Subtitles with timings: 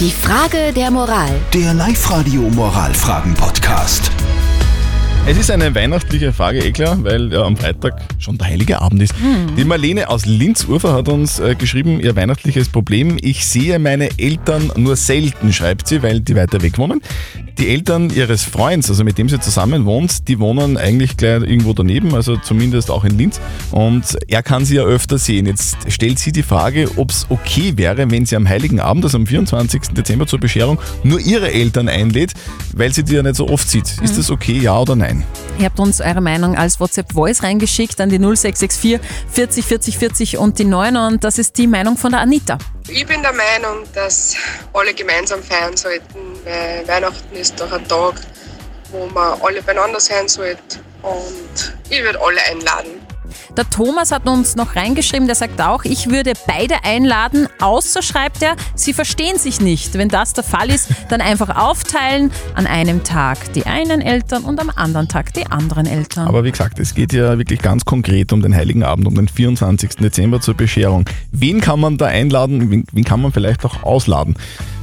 [0.00, 1.30] Die Frage der Moral.
[1.52, 4.10] Der Live-Radio Moralfragen-Podcast.
[5.24, 9.02] Es ist eine weihnachtliche Frage, eh klar, weil ja, am Freitag schon der Heilige Abend
[9.02, 9.14] ist.
[9.56, 13.16] Die Marlene aus Linz-Urfer hat uns äh, geschrieben, ihr weihnachtliches Problem.
[13.20, 17.00] Ich sehe meine Eltern nur selten, schreibt sie, weil die weiter weg wohnen.
[17.58, 21.72] Die Eltern ihres Freunds, also mit dem sie zusammen wohnt, die wohnen eigentlich gleich irgendwo
[21.72, 23.40] daneben, also zumindest auch in Linz.
[23.70, 25.46] Und er kann sie ja öfter sehen.
[25.46, 29.18] Jetzt stellt sie die Frage, ob es okay wäre, wenn sie am Heiligen Abend, also
[29.18, 29.94] am 24.
[29.94, 32.32] Dezember zur Bescherung, nur ihre Eltern einlädt,
[32.74, 34.00] weil sie die ja nicht so oft sieht.
[34.02, 35.24] Ist das okay, ja oder nein?
[35.58, 38.98] Ihr habt uns eure Meinung als WhatsApp-Voice reingeschickt an die 0664
[39.30, 42.58] 40 40 40 und die 9 und das ist die Meinung von der Anita.
[42.88, 44.36] Ich bin der Meinung, dass
[44.72, 48.14] alle gemeinsam feiern sollten, weil Weihnachten ist doch ein Tag,
[48.90, 50.78] wo man alle beieinander sein sollte.
[51.02, 53.04] Und ich würde alle einladen.
[53.56, 58.42] Der Thomas hat uns noch reingeschrieben, der sagt auch, ich würde beide einladen, außer schreibt
[58.42, 59.94] er, sie verstehen sich nicht.
[59.94, 64.60] Wenn das der Fall ist, dann einfach aufteilen, an einem Tag die einen Eltern und
[64.60, 66.26] am anderen Tag die anderen Eltern.
[66.26, 69.28] Aber wie gesagt, es geht ja wirklich ganz konkret um den Heiligen Abend, um den
[69.28, 69.96] 24.
[69.96, 71.04] Dezember zur Bescherung.
[71.30, 72.70] Wen kann man da einladen?
[72.70, 74.36] Wen, wen kann man vielleicht auch ausladen?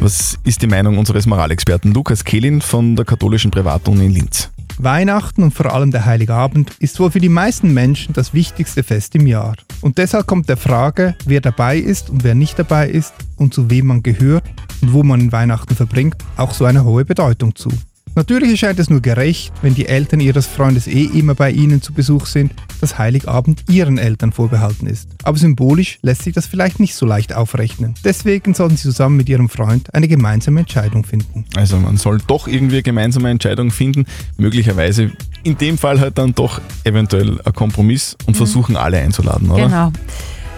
[0.00, 4.50] Was ist die Meinung unseres Moralexperten Lukas Kehlin von der katholischen Privatuni in Linz?
[4.78, 8.82] Weihnachten und vor allem der Heilige Abend ist wohl für die meisten Menschen das wichtigste
[8.82, 9.54] Fest im Jahr.
[9.80, 13.70] Und deshalb kommt der Frage, wer dabei ist und wer nicht dabei ist und zu
[13.70, 14.44] wem man gehört
[14.82, 17.70] und wo man Weihnachten verbringt, auch so eine hohe Bedeutung zu.
[18.16, 21.92] Natürlich erscheint es nur gerecht, wenn die Eltern ihres Freundes eh immer bei ihnen zu
[21.92, 25.08] Besuch sind, dass Heiligabend ihren Eltern vorbehalten ist.
[25.24, 27.94] Aber symbolisch lässt sich das vielleicht nicht so leicht aufrechnen.
[28.04, 31.44] Deswegen sollten sie zusammen mit ihrem Freund eine gemeinsame Entscheidung finden.
[31.56, 34.04] Also man soll doch irgendwie eine gemeinsame Entscheidung finden,
[34.36, 35.10] möglicherweise
[35.42, 39.64] in dem Fall halt dann doch eventuell ein Kompromiss und versuchen alle einzuladen, oder?
[39.64, 39.92] Genau.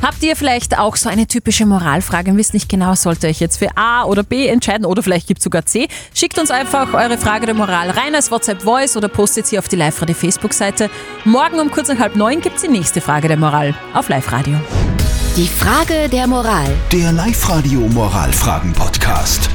[0.07, 3.41] Habt ihr vielleicht auch so eine typische Moralfrage und wisst nicht genau, sollt ihr euch
[3.41, 5.89] jetzt für A oder B entscheiden oder vielleicht gibt es sogar C?
[6.15, 9.75] Schickt uns einfach eure Frage der Moral rein als WhatsApp-Voice oder postet sie auf die
[9.75, 10.91] Live-Radio Facebook-Seite.
[11.25, 14.55] Morgen um kurz nach halb neun gibt es die nächste Frage der Moral auf Live-Radio.
[15.37, 16.73] Die Frage der Moral.
[16.93, 19.51] Der Live-Radio Moralfragen-Podcast.